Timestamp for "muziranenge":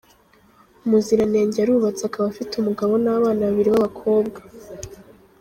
0.89-1.57